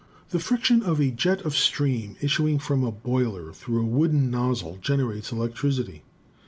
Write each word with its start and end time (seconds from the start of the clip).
"The 0.31 0.39
friction 0.39 0.81
of 0.81 0.99
a 0.99 1.11
jet 1.11 1.41
of 1.41 1.55
steam 1.55 2.15
issuing 2.21 2.57
from 2.57 2.83
a 2.83 2.91
boiler, 2.91 3.53
through 3.53 3.83
a 3.83 3.85
wooden 3.85 4.31
nozzle, 4.31 4.77
generates 4.81 5.31
electricity. 5.31 6.01